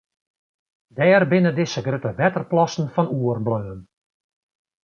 Dêr 0.97 1.23
binne 1.31 1.51
dizze 1.57 1.81
grutte 1.87 2.11
wetterplassen 2.19 2.87
fan 2.93 3.11
oerbleaun. 3.19 3.79